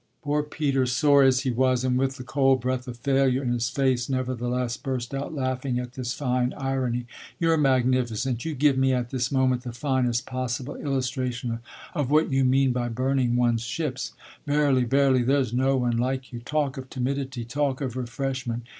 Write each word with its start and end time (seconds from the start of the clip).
Poor 0.23 0.41
Peter, 0.41 0.87
sore 0.87 1.21
as 1.21 1.41
he 1.41 1.51
was, 1.51 1.83
and 1.83 1.95
with 1.95 2.17
the 2.17 2.23
cold 2.23 2.59
breath 2.59 2.87
of 2.87 2.97
failure 2.97 3.43
in 3.43 3.49
his 3.53 3.69
face, 3.69 4.09
nevertheless 4.09 4.75
burst 4.75 5.13
out 5.13 5.31
laughing 5.31 5.77
at 5.77 5.93
this 5.93 6.11
fine 6.11 6.53
irony. 6.57 7.05
"You're 7.39 7.55
magnificent, 7.57 8.43
you 8.43 8.55
give 8.55 8.79
me 8.79 8.93
at 8.95 9.11
this 9.11 9.31
moment 9.31 9.61
the 9.61 9.73
finest 9.73 10.25
possible 10.25 10.75
illustration 10.75 11.59
of 11.93 12.09
what 12.09 12.31
you 12.31 12.43
mean 12.43 12.71
by 12.71 12.89
burning 12.89 13.35
one's 13.35 13.61
ships. 13.61 14.13
Verily, 14.47 14.85
verily 14.85 15.21
there's 15.21 15.53
no 15.53 15.77
one 15.77 15.97
like 15.97 16.33
you: 16.33 16.39
talk 16.39 16.77
of 16.77 16.89
timidity, 16.89 17.45
talk 17.45 17.79
of 17.79 17.95
refreshment! 17.95 18.63